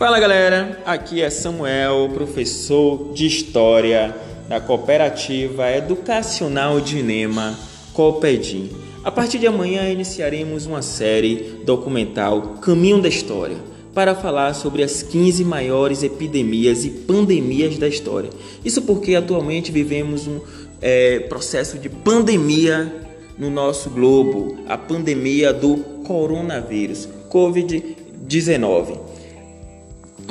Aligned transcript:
Fala 0.00 0.18
galera, 0.18 0.80
aqui 0.86 1.20
é 1.20 1.28
Samuel, 1.28 2.08
professor 2.14 3.12
de 3.12 3.26
História 3.26 4.16
da 4.48 4.58
Cooperativa 4.58 5.70
Educacional 5.70 6.80
Dinema 6.80 7.54
Coopedim. 7.92 8.70
A 9.04 9.10
partir 9.10 9.38
de 9.38 9.46
amanhã 9.46 9.90
iniciaremos 9.90 10.64
uma 10.64 10.80
série 10.80 11.60
documental 11.66 12.40
Caminho 12.62 13.02
da 13.02 13.10
História 13.10 13.58
para 13.92 14.14
falar 14.14 14.54
sobre 14.54 14.82
as 14.82 15.02
15 15.02 15.44
maiores 15.44 16.02
epidemias 16.02 16.86
e 16.86 16.88
pandemias 16.88 17.76
da 17.76 17.86
história. 17.86 18.30
Isso 18.64 18.80
porque 18.80 19.14
atualmente 19.14 19.70
vivemos 19.70 20.26
um 20.26 20.40
é, 20.80 21.20
processo 21.28 21.76
de 21.76 21.90
pandemia 21.90 22.90
no 23.36 23.50
nosso 23.50 23.90
globo, 23.90 24.60
a 24.66 24.78
pandemia 24.78 25.52
do 25.52 25.76
coronavírus, 26.06 27.06
Covid-19. 27.28 29.19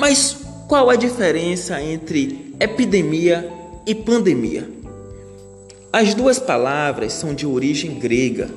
Mas 0.00 0.34
qual 0.66 0.88
a 0.88 0.96
diferença 0.96 1.78
entre 1.82 2.54
epidemia 2.58 3.46
e 3.86 3.94
pandemia? 3.94 4.66
As 5.92 6.14
duas 6.14 6.38
palavras 6.38 7.12
são 7.12 7.34
de 7.34 7.46
origem 7.46 7.98
grega. 7.98 8.48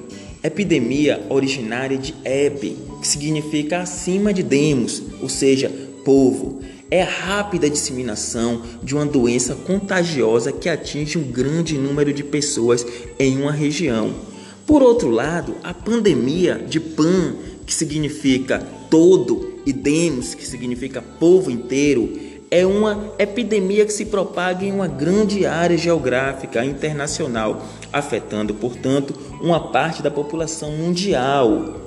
Epidemia 0.41 1.21
originária 1.27 1.97
de 1.97 2.15
ebe, 2.23 2.77
que 3.01 3.05
significa 3.05 3.81
acima 3.81 4.33
de 4.33 4.41
demos, 4.41 5.03
ou 5.21 5.27
seja, 5.27 5.69
povo. 6.05 6.61
É 6.89 7.01
a 7.01 7.09
rápida 7.09 7.69
disseminação 7.69 8.61
de 8.81 8.95
uma 8.95 9.05
doença 9.05 9.53
contagiosa 9.53 10.49
que 10.49 10.69
atinge 10.69 11.17
um 11.17 11.23
grande 11.23 11.77
número 11.77 12.13
de 12.13 12.23
pessoas 12.23 12.85
em 13.19 13.41
uma 13.41 13.51
região. 13.51 14.15
Por 14.65 14.81
outro 14.81 15.09
lado, 15.09 15.55
a 15.61 15.73
pandemia 15.73 16.55
de 16.55 16.79
pan, 16.79 17.35
que 17.65 17.73
significa 17.73 18.59
todo 18.89 19.53
e 19.65 19.71
demos, 19.71 20.33
que 20.33 20.45
significa 20.45 21.01
povo 21.01 21.49
inteiro, 21.49 22.17
é 22.51 22.65
uma 22.65 23.11
epidemia 23.17 23.85
que 23.85 23.91
se 23.91 24.05
propaga 24.05 24.63
em 24.63 24.71
uma 24.71 24.87
grande 24.87 25.45
área 25.45 25.77
geográfica 25.77 26.63
internacional, 26.63 27.65
afetando, 27.91 28.53
portanto, 28.53 29.15
uma 29.41 29.71
parte 29.71 30.03
da 30.03 30.11
população 30.11 30.71
mundial. 30.71 31.81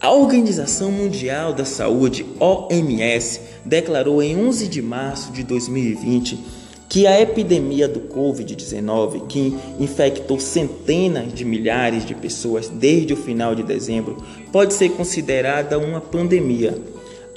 A 0.00 0.10
Organização 0.12 0.90
Mundial 0.90 1.54
da 1.54 1.64
Saúde, 1.64 2.26
OMS, 2.38 3.40
declarou 3.64 4.22
em 4.22 4.36
11 4.36 4.68
de 4.68 4.82
março 4.82 5.32
de 5.32 5.42
2020 5.44 6.63
que 6.94 7.08
a 7.08 7.20
epidemia 7.20 7.88
do 7.88 7.98
Covid-19, 8.02 9.26
que 9.26 9.52
infectou 9.80 10.38
centenas 10.38 11.34
de 11.34 11.44
milhares 11.44 12.06
de 12.06 12.14
pessoas 12.14 12.68
desde 12.68 13.12
o 13.12 13.16
final 13.16 13.52
de 13.52 13.64
dezembro, 13.64 14.22
pode 14.52 14.74
ser 14.74 14.90
considerada 14.90 15.76
uma 15.76 16.00
pandemia. 16.00 16.78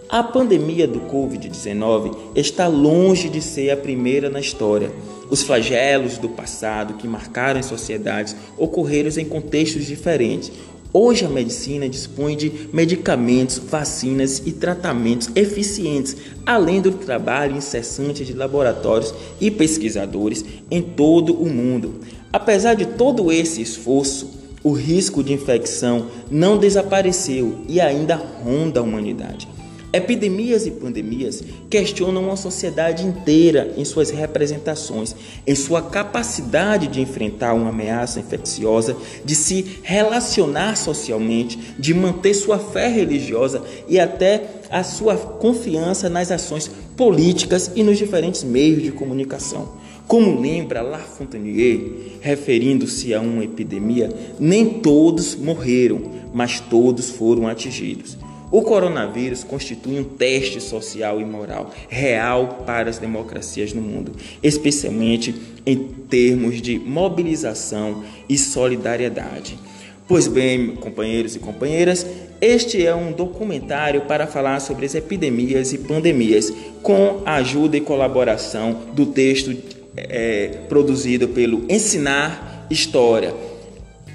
A 0.07 0.21
pandemia 0.21 0.87
do 0.87 0.99
Covid-19 0.99 2.15
está 2.35 2.67
longe 2.67 3.29
de 3.29 3.41
ser 3.41 3.71
a 3.71 3.75
primeira 3.75 4.29
na 4.29 4.39
história. 4.39 4.91
Os 5.27 5.41
flagelos 5.41 6.19
do 6.19 6.29
passado 6.29 6.93
que 6.93 7.07
marcaram 7.07 7.59
as 7.59 7.65
sociedades 7.65 8.35
ocorreram 8.59 9.09
em 9.17 9.25
contextos 9.25 9.87
diferentes. 9.87 10.51
Hoje 10.99 11.25
a 11.25 11.29
medicina 11.29 11.87
dispõe 11.87 12.35
de 12.35 12.51
medicamentos, 12.73 13.59
vacinas 13.59 14.41
e 14.43 14.51
tratamentos 14.51 15.29
eficientes, 15.35 16.17
além 16.43 16.81
do 16.81 16.91
trabalho 16.91 17.55
incessante 17.55 18.25
de 18.25 18.33
laboratórios 18.33 19.13
e 19.39 19.51
pesquisadores 19.51 20.43
em 20.71 20.81
todo 20.81 21.39
o 21.39 21.45
mundo. 21.47 21.99
Apesar 22.33 22.73
de 22.73 22.87
todo 22.87 23.31
esse 23.31 23.61
esforço, 23.61 24.27
o 24.63 24.71
risco 24.71 25.23
de 25.23 25.33
infecção 25.33 26.07
não 26.31 26.57
desapareceu 26.57 27.59
e 27.69 27.79
ainda 27.79 28.15
ronda 28.15 28.79
a 28.79 28.83
humanidade. 28.83 29.47
Epidemias 29.93 30.65
e 30.65 30.71
pandemias 30.71 31.41
questionam 31.69 32.23
uma 32.23 32.35
sociedade 32.35 33.05
inteira 33.05 33.73
em 33.77 33.85
suas 33.85 34.09
representações, 34.09 35.15
em 35.45 35.55
sua 35.55 35.81
capacidade 35.81 36.87
de 36.87 36.99
enfrentar 36.99 37.53
uma 37.53 37.69
ameaça 37.69 38.19
infecciosa, 38.19 38.97
de 39.23 39.33
se 39.33 39.79
relacionar 39.83 40.75
socialmente, 40.75 41.57
de 41.79 41.93
manter 41.93 42.33
sua 42.33 42.59
fé 42.59 42.89
religiosa 42.89 43.63
e 43.87 43.97
até 43.97 44.43
a 44.69 44.83
sua 44.83 45.15
confiança 45.15 46.09
nas 46.09 46.31
ações 46.31 46.69
políticas 46.97 47.71
e 47.73 47.81
nos 47.81 47.97
diferentes 47.97 48.43
meios 48.43 48.83
de 48.83 48.91
comunicação. 48.91 49.77
Como 50.05 50.39
lembra 50.39 50.81
La 50.81 50.99
Fontaine, 50.99 52.17
referindo-se 52.21 53.13
a 53.13 53.21
uma 53.21 53.43
epidemia, 53.43 54.09
nem 54.39 54.65
todos 54.65 55.35
morreram, 55.35 56.01
mas 56.33 56.59
todos 56.59 57.09
foram 57.09 57.47
atingidos. 57.47 58.17
O 58.49 58.61
coronavírus 58.61 59.43
constitui 59.43 59.99
um 59.99 60.03
teste 60.03 60.61
social 60.61 61.19
e 61.19 61.25
moral 61.25 61.71
real 61.89 62.63
para 62.65 62.89
as 62.89 62.97
democracias 62.97 63.73
no 63.73 63.81
mundo, 63.81 64.13
especialmente 64.41 65.35
em 65.65 65.75
termos 66.09 66.61
de 66.61 66.79
mobilização 66.79 68.03
e 68.29 68.37
solidariedade. 68.37 69.59
Pois 70.07 70.27
bem, 70.27 70.75
companheiros 70.77 71.35
e 71.35 71.39
companheiras, 71.39 72.05
este 72.39 72.85
é 72.85 72.95
um 72.95 73.11
documentário 73.11 74.01
para 74.01 74.25
falar 74.25 74.61
sobre 74.61 74.85
as 74.85 74.95
epidemias 74.95 75.73
e 75.73 75.79
pandemias, 75.79 76.53
com 76.81 77.23
a 77.25 77.35
ajuda 77.35 77.75
e 77.75 77.81
colaboração 77.81 78.83
do 78.93 79.07
texto 79.07 79.53
é, 79.97 80.59
produzido 80.69 81.27
pelo 81.27 81.65
Ensinar 81.67 82.65
História. 82.69 83.33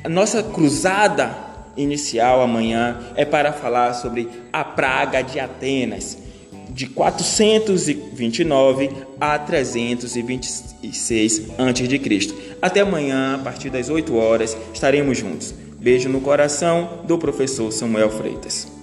A 0.03 0.09
nossa 0.09 0.43
cruzada 0.43 1.42
inicial 1.77 2.41
amanhã 2.43 2.99
é 3.15 3.25
para 3.25 3.53
falar 3.53 3.95
sobre 3.95 4.29
a 4.53 4.65
praga 4.65 5.23
de 5.23 5.39
Atenas, 5.41 6.19
de 6.71 6.87
429 6.87 8.91
a 9.21 9.39
326 9.39 11.51
a.C. 11.59 12.35
Até 12.61 12.81
amanhã, 12.81 13.37
a 13.37 13.39
partir 13.39 13.71
das 13.71 13.89
8 13.89 14.15
horas, 14.17 14.57
estaremos 14.73 15.17
juntos. 15.19 15.55
Beijo 15.79 16.09
no 16.09 16.21
coração 16.21 17.03
do 17.05 17.17
professor 17.19 17.71
Samuel 17.73 18.11
Freitas. 18.11 18.82